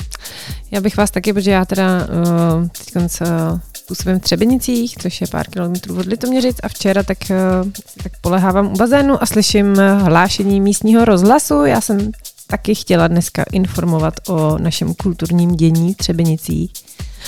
[0.72, 5.28] Já bych vás taky, protože já teda uh, teď uh, působím v Třebenicích, což je
[5.28, 7.72] pár kilometrů od Litoměřic a včera tak, uh,
[8.04, 11.66] tak polehávám u bazénu a slyším hlášení místního rozhlasu.
[11.66, 12.12] Já jsem
[12.48, 16.72] taky chtěla dneska informovat o našem kulturním dění v Třebenicích.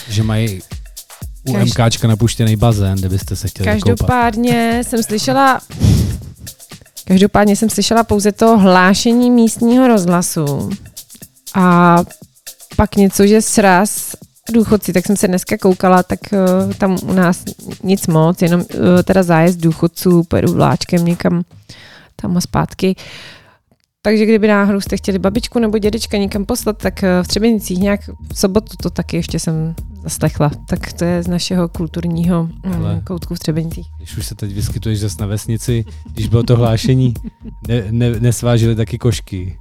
[0.10, 0.62] že mají
[1.48, 3.84] u Každ- MKčka napuštěný bazén, kde byste se chtěli koupat.
[3.84, 5.62] Každopádně jsem slyšela
[7.06, 10.70] Každopádně jsem slyšela pouze to hlášení místního rozhlasu
[11.54, 11.98] a
[12.76, 14.16] pak něco, že sraz
[14.52, 17.44] důchodci, tak jsem se dneska koukala, tak uh, tam u nás
[17.84, 18.68] nic moc, jenom uh,
[19.04, 21.44] teda zájezd důchodců, pojedu vláčkem někam
[22.16, 22.96] tam a zpátky.
[24.04, 28.10] Takže kdyby náhodou jste chtěli babičku nebo dědečka někam poslat, tak uh, v Třebenicích nějak
[28.34, 30.52] v sobotu to taky ještě jsem zaslechla.
[30.68, 32.94] Tak to je z našeho kulturního Hele.
[32.94, 33.88] um, koutku v Třebenicích.
[33.98, 37.14] Když už se teď vyskytuješ zase na vesnici, když bylo to hlášení,
[37.68, 39.58] ne, ne, nesvážili taky košky.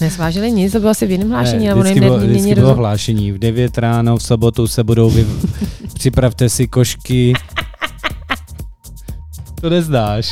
[0.00, 2.78] Nesvážili nic, to bylo asi v jiném hlášení, ne, nebo vždycky bylo, vždycky bylo rozum.
[2.78, 3.32] hlášení.
[3.32, 5.26] V 9 ráno v sobotu se budou vy...
[5.94, 7.32] Připravte si košky.
[9.60, 10.30] To neznáš.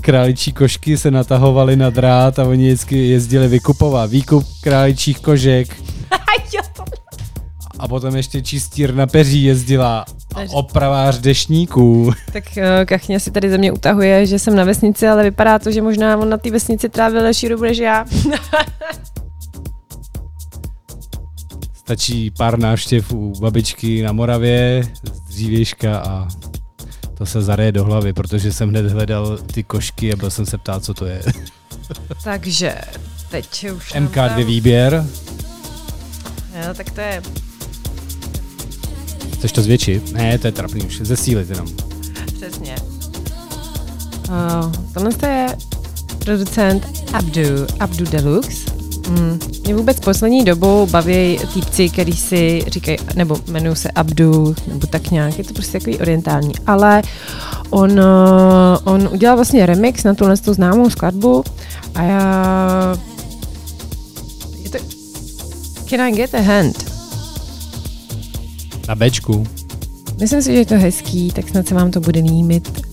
[0.00, 4.10] Králičí košky se natahovaly na drát a oni vždycky jezdili vykupovat.
[4.10, 5.76] Výkup králičích kožek.
[7.78, 10.04] A potom ještě čistírna peří jezdila.
[10.34, 12.12] A opravář dešníků.
[12.32, 15.70] Tak uh, Kachně si tady ze mě utahuje, že jsem na vesnici, ale vypadá to,
[15.70, 18.04] že možná on na té vesnici trávil delší dobu než já.
[21.74, 26.28] Stačí pár návštěv u babičky na Moravě z dřívějška a
[27.20, 30.58] to se zareje do hlavy, protože jsem hned hledal ty košky a byl jsem se
[30.58, 31.22] ptát, co to je.
[32.24, 32.74] Takže
[33.30, 33.94] teď už...
[33.94, 35.06] nám MK2 tam- výběr,
[36.54, 37.22] Jo, tak to je
[39.34, 40.12] chceš to zvětšit?
[40.12, 41.66] Ne, to je trapný už, zesílit jenom.
[42.36, 42.76] přesně.
[44.28, 45.46] Uh, tohle to je
[46.18, 47.42] producent Abdu,
[47.80, 48.79] Abdu Deluxe.
[49.10, 54.86] Mm, mě vůbec poslední dobou baví týpci, který si říkají, nebo jmenují se Abdu, nebo
[54.86, 57.02] tak nějak, je to prostě takový orientální, ale
[57.70, 61.44] on, uh, on udělal vlastně remix na tuhle tu známou skladbu
[61.94, 62.98] a já...
[64.62, 64.78] Je to...
[65.88, 66.90] Can I get a hand?
[68.88, 69.46] Na Bčku.
[70.20, 72.89] Myslím si, že je to hezký, tak snad se vám to bude límit.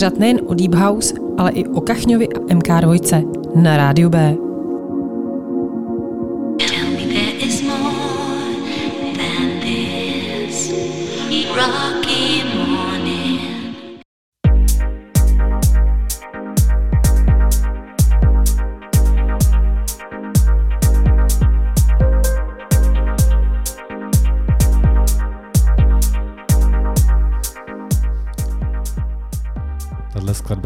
[0.00, 4.49] Pořad nejen o Deep House, ale i o Kachňovi a MK2 na rádiu B.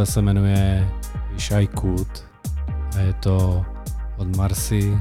[0.04, 0.90] skladba se jmenuje
[1.32, 2.24] Wish I Could
[2.96, 3.64] a je to
[4.16, 4.98] od Marcy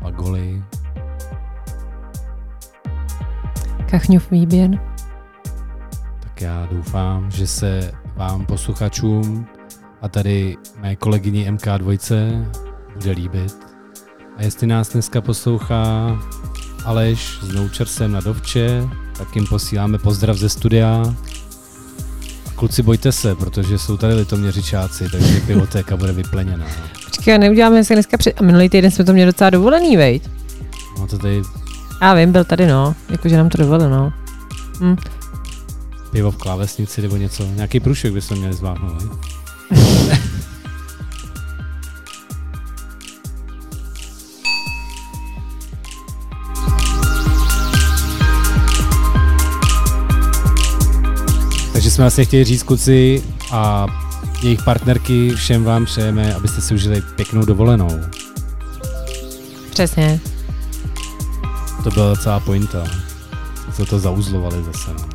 [0.00, 0.62] Pagoli.
[3.90, 4.70] Kachňův výběr.
[6.20, 9.46] Tak já doufám, že se vám posluchačům
[10.02, 12.46] a tady mé kolegyni MK2
[12.94, 13.56] bude líbit.
[14.36, 16.18] A jestli nás dneska poslouchá
[16.84, 18.88] Aleš s Noučersem na Dovče,
[19.18, 21.14] tak jim posíláme pozdrav ze studia.
[22.64, 26.66] Kluci bojte se, protože jsou tady litoměřičáci, takže pivotéka bude vypleněná.
[27.04, 28.40] Počkej, neuděláme si dneska před...
[28.40, 30.22] A minulý týden jsme to měli docela dovolený, vejď?
[30.98, 31.42] No to tady
[32.02, 32.94] Já vím, byl tady, no.
[33.10, 34.12] Jakože nám to dovolil, no.
[34.80, 34.96] Hm.
[36.10, 39.02] pivo v klávesnici nebo něco, nějaký průšek bychom měli zvládnout.
[51.94, 53.22] jsme vlastně chtěli říct kluci
[53.52, 53.86] a
[54.42, 58.00] jejich partnerky, všem vám přejeme, abyste si užili pěknou dovolenou.
[59.70, 60.20] Přesně.
[61.84, 62.84] To byla celá pointa.
[63.72, 64.90] Se to zauzlovali zase.
[64.92, 65.13] No.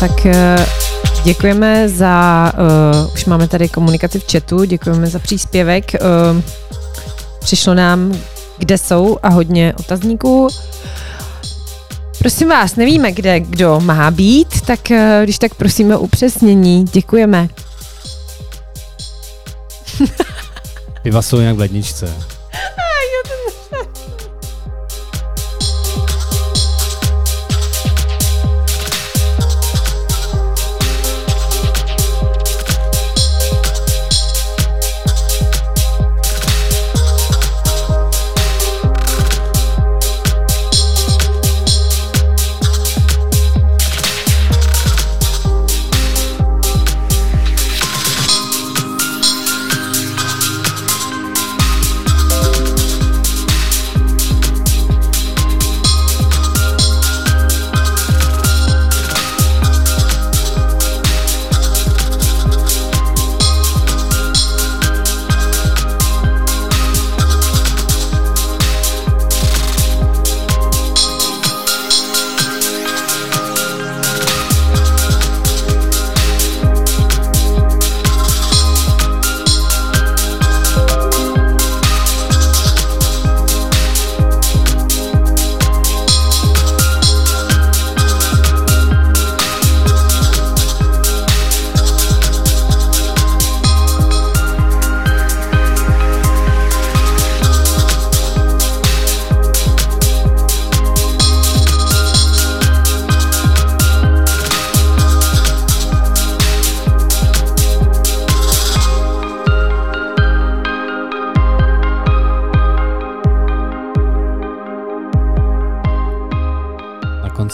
[0.00, 0.66] Tak eh,
[1.24, 2.52] děkujeme za,
[3.04, 5.84] uh, už máme tady komunikaci v chatu, děkujeme za příspěvek.
[6.34, 6.42] Uh,
[7.40, 8.18] přišlo nám,
[8.58, 10.48] kde jsou a hodně otazníků.
[12.18, 16.84] Prosím vás, nevíme, kde kdo má být, tak uh, když tak prosíme o upřesnění.
[16.84, 17.48] Děkujeme.
[21.02, 22.37] Piva jsou nějak v ledničce.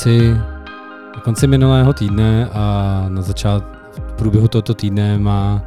[0.04, 0.36] Konci,
[1.16, 5.64] na konci minulého týdne a na začát v průběhu tohoto týdne má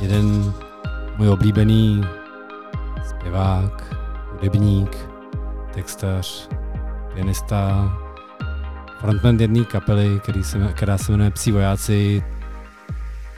[0.00, 0.52] jeden
[1.18, 2.02] můj oblíbený
[3.08, 3.94] zpěvák,
[4.32, 4.96] hudebník,
[5.74, 6.48] textař,
[7.14, 7.92] pianista,
[9.00, 12.24] frontman jedné kapely, který se, která se jmenuje Psí vojáci,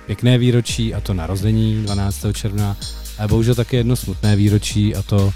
[0.07, 2.27] pěkné výročí a to narození 12.
[2.33, 2.77] června,
[3.19, 5.33] ale bohužel také jedno smutné výročí a to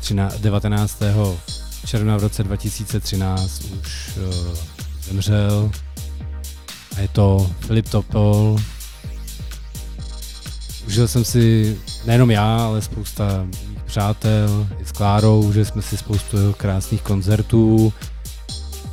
[0.00, 1.02] 13, 19
[1.86, 4.54] června v roce 2013 už uh,
[5.02, 5.70] zemřel.
[6.96, 8.58] A je to Filip Topol.
[10.86, 11.76] Užil jsem si
[12.06, 17.02] nejenom já, ale spousta mých přátel i z Klárou, že jsme si spoustu jeho krásných
[17.02, 17.92] koncertů,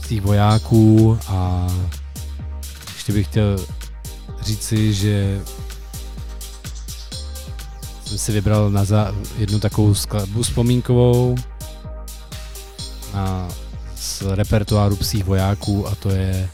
[0.08, 1.68] těch vojáků a
[2.94, 3.66] ještě bych chtěl
[4.42, 5.42] říci, že
[8.06, 11.36] jsem si vybral na za, jednu takovou skladbu vzpomínkovou
[13.14, 13.48] na,
[13.96, 16.50] z repertoáru psích vojáků a to je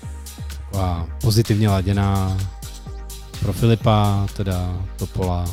[0.48, 2.38] taková pozitivně laděná
[3.40, 5.46] pro Filipa, teda Topola,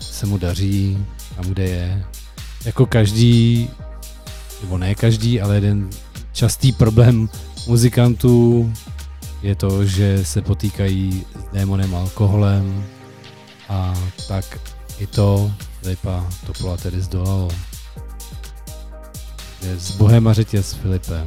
[0.00, 2.04] se mu daří, tam kde je.
[2.64, 3.70] Jako každý,
[4.62, 5.90] nebo ne každý, ale jeden
[6.32, 7.28] častý problém
[7.66, 8.72] muzikantů
[9.42, 12.84] je to, že se potýkají s démonem alkoholem
[13.68, 13.94] a
[14.28, 14.60] tak
[14.98, 17.48] i to Filipa Topola tedy zdolalo.
[19.62, 21.26] S Bohem a řetě s Filipem.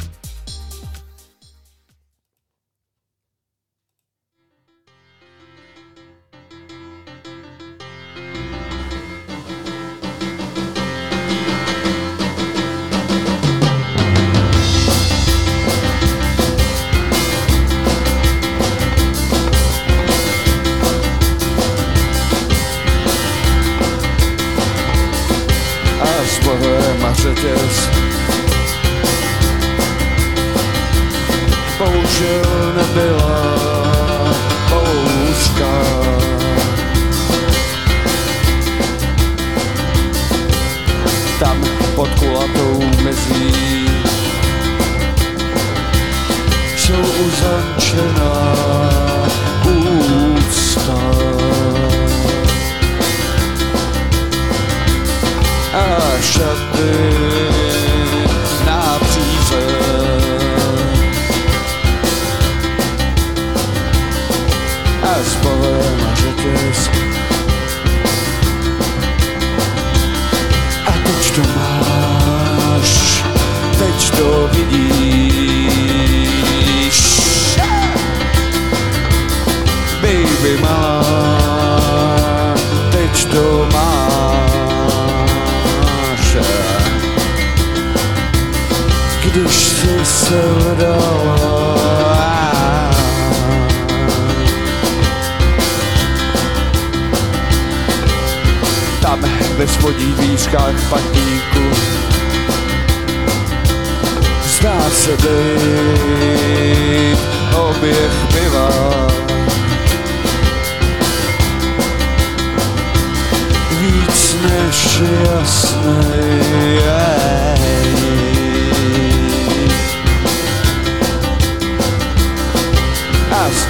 [32.24, 32.53] Bohužel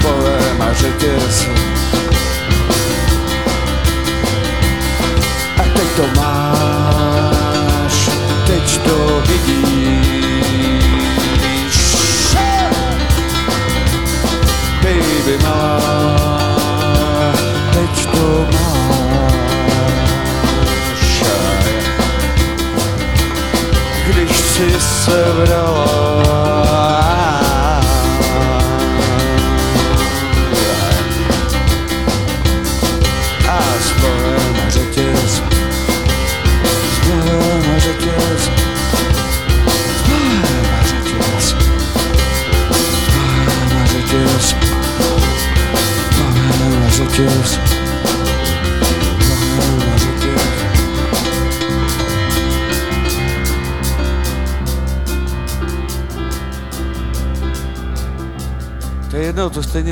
[0.01, 1.12] Bohem a řetěz.
[1.12, 1.12] A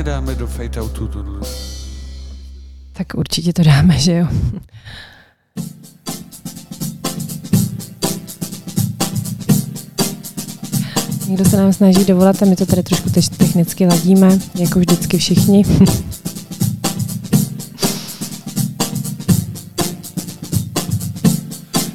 [0.02, 1.08] stejně dáme do fade outu.
[1.08, 1.40] tohle.
[2.92, 4.26] Tak určitě to dáme, že jo?
[11.28, 15.64] Někdo se nám snaží dovolat a my to tady trošku technicky ladíme, jako vždycky všichni.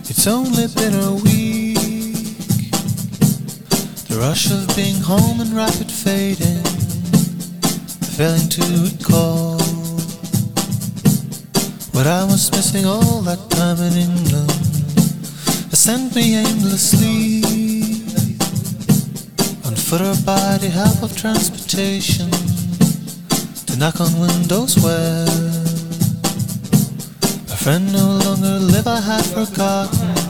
[0.10, 1.78] It's only been a week.
[4.08, 6.67] The rush of being home and rapid fading.
[8.18, 9.60] Failing to recall
[11.94, 14.50] what I was missing all that time in England.
[15.72, 17.44] It sent me aimlessly
[19.68, 22.32] on foot or by the help of transportation
[23.68, 25.28] to knock on windows where
[27.54, 30.27] a friend no longer live, I had forgotten.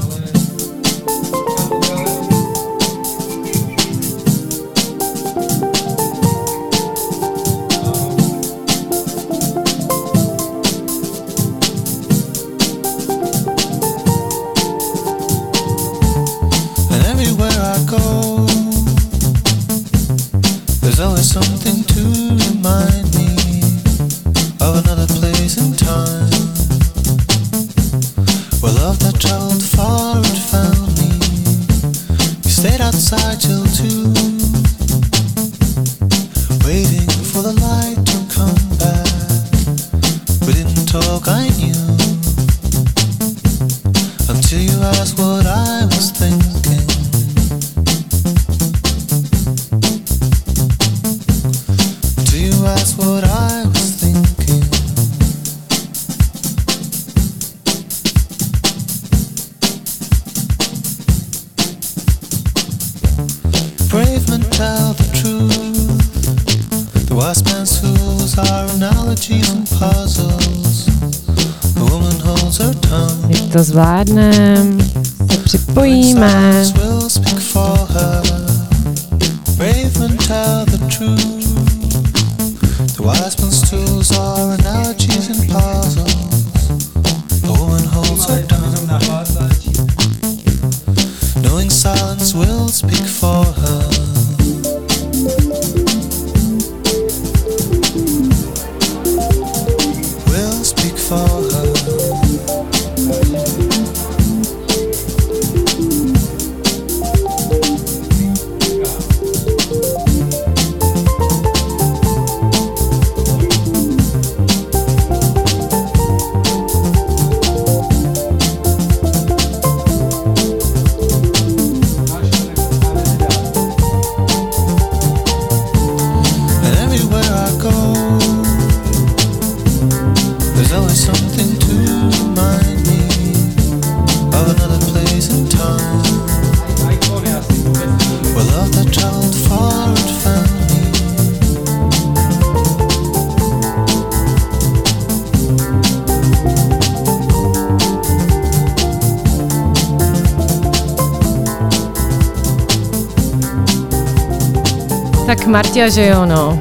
[155.57, 156.59] Martia, že jo, no.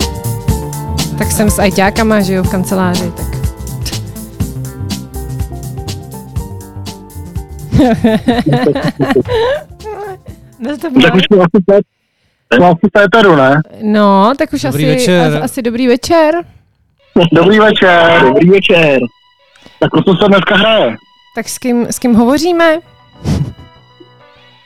[1.19, 3.27] Tak jsem s ajťákama, že jo, v kanceláři, tak.
[10.61, 11.23] No, to Tak už
[12.63, 13.61] asi téteru, ne?
[13.83, 15.37] No, tak už Dobrý asi, večer.
[15.37, 16.35] a- asi dobrý večer.
[17.33, 18.23] Dobrý večer.
[18.23, 18.99] Dobrý večer.
[19.81, 20.97] Tak o co se dneska hraje?
[21.35, 22.79] Tak s kým, s kým hovoříme?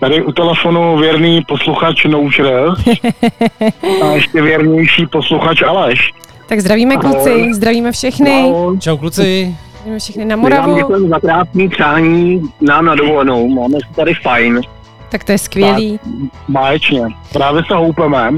[0.01, 2.47] Tady u telefonu věrný posluchač Noučer
[4.03, 6.13] a ještě věrnější posluchač Aleš.
[6.47, 8.79] Tak zdravíme kluci, zdravíme všechny, Ahoj.
[8.79, 9.55] Čau kluci.
[9.75, 10.77] zdravíme všechny na vám Moravu.
[10.77, 13.49] děkujeme za krásný přání nám na dovolenou.
[13.49, 14.61] Máme se tady fajn.
[15.09, 16.01] Tak to je skvělý.
[16.49, 17.03] Báječně.
[17.33, 18.31] Právě se houpeme.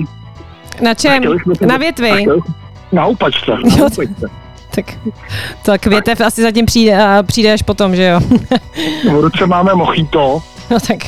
[0.82, 1.22] Na čem?
[1.66, 2.10] Na větvi.
[2.10, 2.40] chtěli-
[2.92, 3.50] Na houpačce.
[3.50, 4.26] Na houpačce.
[4.74, 4.86] Tak
[5.64, 8.20] to květev asi zatím přijde, přijde až potom, že jo?
[9.10, 10.42] V ruce máme mochito.
[10.70, 10.98] No tak.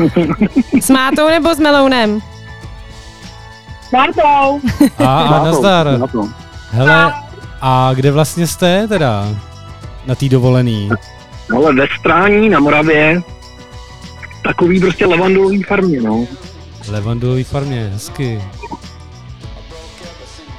[0.80, 2.20] S mátou nebo s melounem?
[3.92, 4.60] Martou!
[5.04, 5.88] A, a nazdar.
[6.70, 7.12] Hele,
[7.60, 9.28] a kde vlastně jste teda?
[10.06, 10.88] Na té dovolený.
[11.56, 13.20] Ale ve Strání na Moravě
[14.44, 16.24] takový prostě levandulový farmě, no.
[16.88, 18.42] Levandulový farmě, hezky.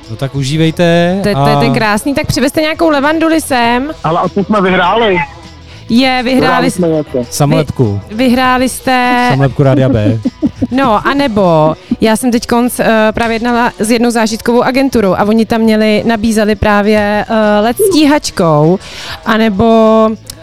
[0.10, 1.20] No tak užívejte.
[1.24, 3.92] To, je- to je ten krásný, tak přivezte nějakou levanduli sem.
[4.04, 5.18] Ale a co jsme vyhráli?
[5.90, 6.72] Je, vyhráli.
[6.72, 7.26] Samolepku.
[8.12, 10.20] vyhráli jste, Samolepku Rádia B.
[10.72, 15.24] no a nebo, já jsem teď konc uh, právě jednala s jednou zážitkovou agenturou a
[15.24, 18.80] oni tam měli, nabízeli právě uh, let stíhačkou,
[19.26, 19.66] anebo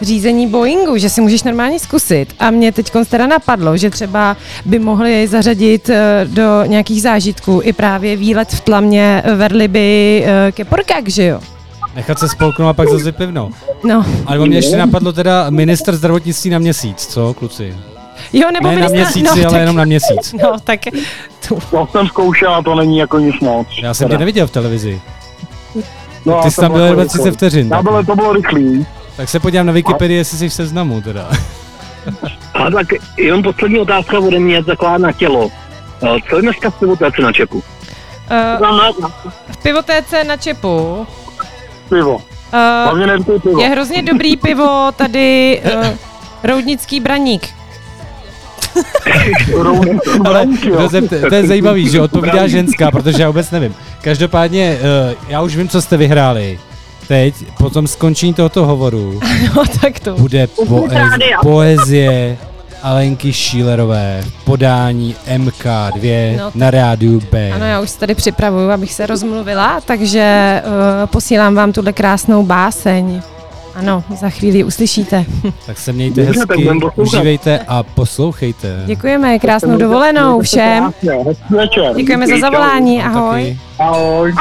[0.01, 2.33] řízení Boeingu, že si můžeš normálně zkusit.
[2.39, 5.95] A mě teď teda napadlo, že třeba by mohli zařadit uh,
[6.33, 11.39] do nějakých zážitků i právě výlet v tlamě Verliby uh, ke Porkák, že jo?
[11.97, 13.49] Nechat se spolknout a pak zase pivno.
[13.83, 17.75] No, A nebo mě ještě napadlo teda minister zdravotnictví na měsíc, co kluci?
[18.33, 20.33] jo, nebo Ne na ministra- měsíci, no, ale tak, jenom na měsíc.
[20.43, 20.79] No, tak.
[21.71, 23.67] To jsem zkoušel a to není jako nic moc.
[23.81, 25.01] Já jsem tě neviděl v televizi.
[26.25, 27.67] No, Ty jsi tam byl bylo jen jako 30 vteřin.
[27.67, 28.85] Já Tak, bylo, to bylo rychlý.
[29.17, 31.29] tak se podívám na Wikipedii, jestli jsi v seznamu teda.
[32.53, 32.87] A tak
[33.17, 35.49] jenom poslední otázka ode mě taková na tělo.
[36.03, 37.63] Eh, Co je dneska v pivotéce na Čepu?
[38.31, 39.07] Uh,
[39.51, 41.07] v pivotéce na Čepu
[41.89, 42.15] Pivo.
[42.15, 43.61] uh, pivo.
[43.61, 45.87] je hrozně dobrý pivo tady uh,
[46.43, 47.49] Roudnický braník.
[50.25, 50.45] Ale.
[50.65, 53.75] Josef, to, to je zajímavý, že odpovídá ženská, protože já vůbec nevím.
[54.01, 54.77] Každopádně,
[55.09, 56.59] uh, já už vím, co jste vyhráli.
[57.07, 59.19] Teď, po tom skončení tohoto hovoru,
[59.55, 60.15] No tak to.
[60.15, 60.91] bude poez,
[61.41, 62.37] poezie
[62.87, 67.51] Alenky Šílerové v podání MK2 No, na rádiu B.
[67.51, 70.71] Ano, já už se tady připravuju, abych se rozmluvila, takže uh,
[71.07, 73.21] posílám vám tuhle krásnou báseň.
[73.75, 75.25] Ano, za chvíli uslyšíte.
[75.65, 78.83] Tak se mějte Dobře, hezky, užívejte a poslouchejte.
[78.85, 80.91] Děkujeme, krásnou dovolenou všem.
[81.95, 83.43] Děkujeme za zavolání, ahoj.
[83.43, 83.59] taky.
[83.79, 84.33] Ahoj.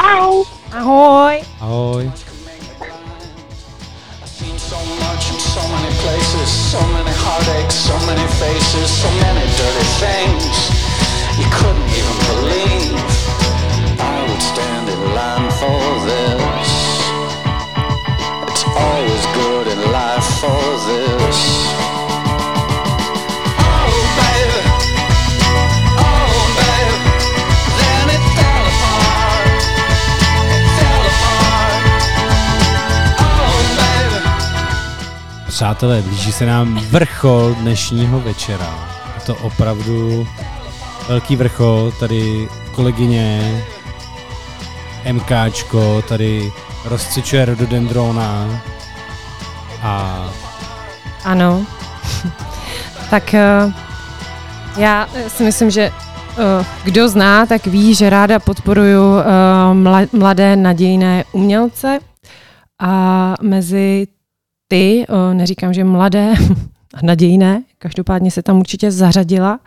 [0.72, 1.40] Ahoj.
[1.61, 2.11] Ahoj.
[6.27, 10.57] Places, so many heartaches, so many faces, so many dirty things
[11.39, 12.99] you couldn't even believe.
[14.01, 15.95] I would stand in line for
[35.57, 38.88] Přátelé, blíží se nám vrchol dnešního večera.
[39.14, 40.26] Je to opravdu
[41.09, 41.92] velký vrchol.
[42.00, 43.54] Tady kolegyně
[45.12, 46.52] MKčko tady
[46.84, 48.61] rozcvičuje rododendrona
[49.82, 50.24] a
[51.24, 51.66] Ano.
[53.11, 53.72] tak eh,
[54.76, 59.24] já si myslím, že eh, kdo zná, tak ví, že ráda podporuju eh,
[59.74, 61.98] mla- mladé nadějné umělce
[62.78, 64.07] a mezi
[64.69, 66.35] ty, eh, neříkám, že mladé
[66.95, 69.61] a nadějné, každopádně se tam určitě zařadila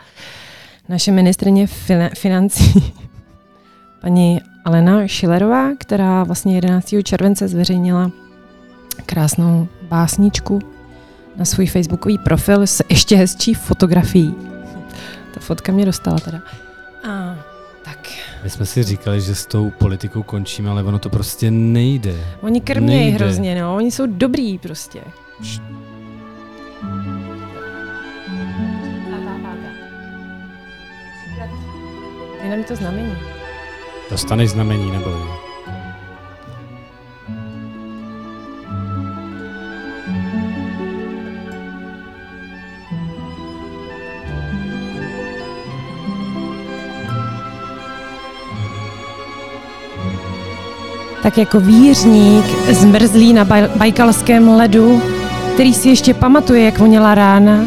[0.90, 2.94] naše ministrině fina- financí,
[4.02, 6.96] paní Alena Šilerová, která vlastně 11.
[7.04, 8.12] července zveřejnila
[9.06, 10.60] krásnou básničku
[11.36, 14.36] na svůj facebookový profil s ještě hezčí fotografií.
[15.34, 16.42] Ta fotka mě dostala teda.
[17.10, 17.36] A,
[18.44, 22.16] my jsme si říkali, že s tou politikou končíme, ale ono to prostě nejde.
[22.42, 25.02] oni krmějí hrozně, no, oni jsou dobrý prostě.
[32.42, 33.16] Dej nám to znamení.
[34.10, 35.10] Dostaneš znamení nebo
[51.30, 55.02] Tak jako vířník zmrzlý na baj- bajkalském ledu,
[55.54, 57.66] který si ještě pamatuje, jak voněla rána,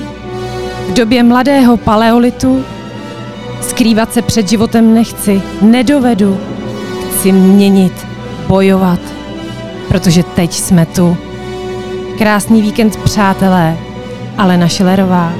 [0.89, 2.65] v době mladého paleolitu,
[3.61, 6.41] skrývat se před životem nechci, nedovedu,
[7.11, 8.07] chci měnit,
[8.49, 9.01] bojovat,
[9.89, 11.17] protože teď jsme tu.
[12.19, 13.77] Krásný víkend, přátelé,
[14.39, 15.33] Alena Šilerová.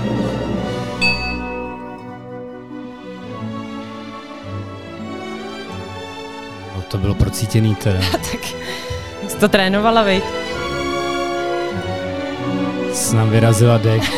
[7.33, 7.99] Procítěný teda.
[8.13, 8.41] tak
[9.29, 10.25] jsi to trénovala, viď?
[12.93, 14.03] Jsi nám vyrazila dek.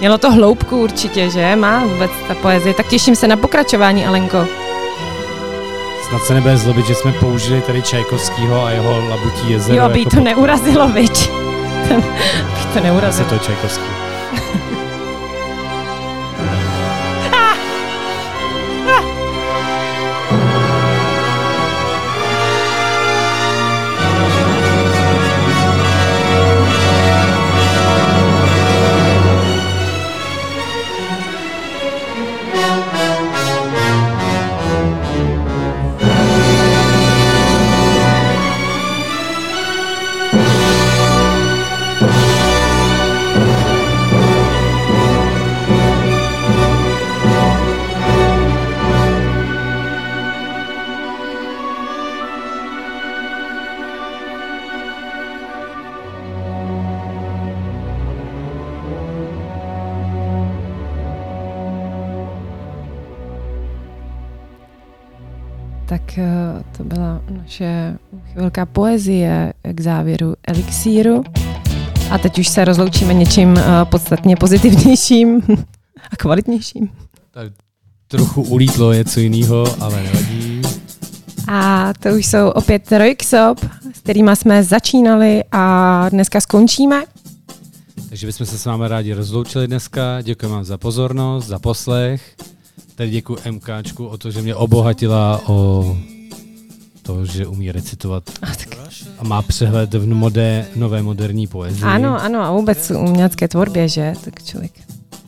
[0.00, 1.56] Mělo to hloubku určitě, že?
[1.56, 2.74] Má vůbec ta poezie.
[2.74, 4.46] Tak těším se na pokračování, Alenko.
[6.08, 9.78] Snad se nebude zlobit, že jsme použili tady Čajkovskýho a jeho labutí jezero.
[9.78, 11.30] Jo, aby jí jako to neurazilo, viď?
[12.58, 13.28] Jí to neurazilo.
[13.28, 13.91] to Čajkovský.
[66.76, 67.98] To byla naše
[68.32, 71.24] chvilka poezie k závěru elixíru.
[72.10, 75.42] A teď už se rozloučíme něčím eh, podstatně pozitivnějším
[76.10, 76.88] a kvalitnějším.
[78.08, 80.62] Trochu ulítlo něco jiného, ale nevadí.
[81.48, 83.58] A to už jsou opět Rojksop,
[83.94, 87.04] s kterými jsme začínali a dneska skončíme.
[88.08, 90.22] Takže bychom se s vámi rádi rozloučili dneska.
[90.22, 92.36] Děkujeme vám za pozornost, za poslech.
[92.94, 95.96] Tady děkuji MKčku o to, že mě obohatila o
[97.02, 98.78] to, že umí recitovat A tak,
[99.18, 101.84] a má přehled v modé, nové moderní poezii.
[101.84, 104.14] ano, ano, a vůbec v umělecké tvorbě, že?
[104.24, 104.72] Tak člověk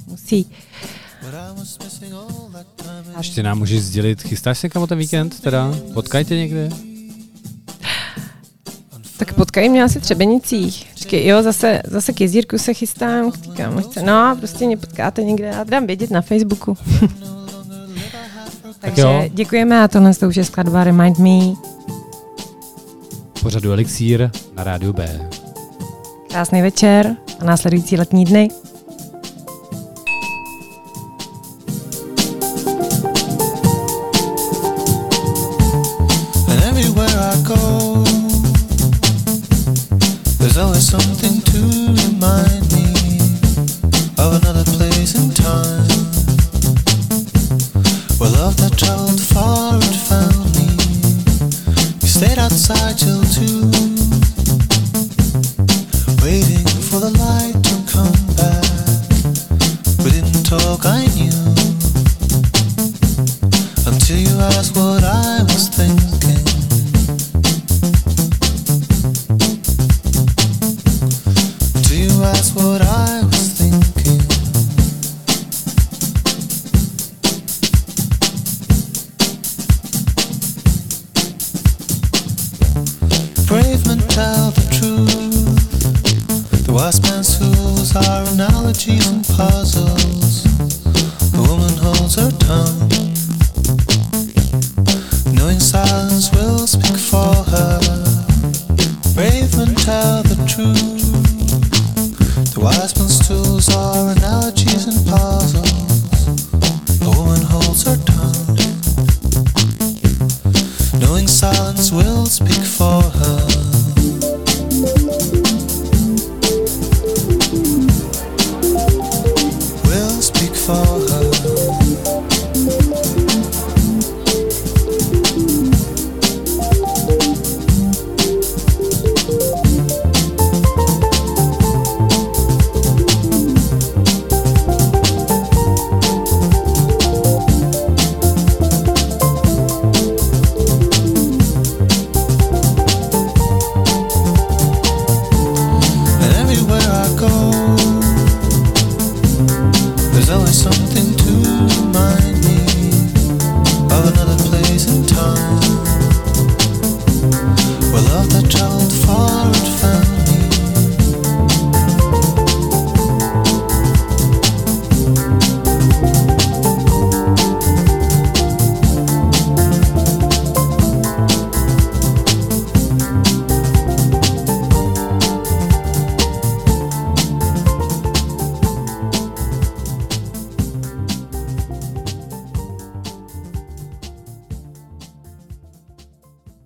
[0.07, 0.51] musí.
[3.19, 5.75] Ještě nám můžeš sdělit, chystáš se kam o ten víkend teda?
[5.95, 6.69] Potkajte někde?
[9.17, 10.87] Tak potkají mě asi v Třebenicích.
[10.97, 14.03] Říkej, jo, zase, zase k jezírku se chystám, k té kámošce.
[14.03, 16.77] No, prostě mě potkáte někde, já to dám vědět na Facebooku.
[18.85, 19.25] Takže jo.
[19.29, 21.55] děkujeme a tohle to už je skladba Remind Me.
[23.43, 25.29] Pořadu Elixír na rádiu B.
[26.29, 28.49] Krásný večer a následující letní dny.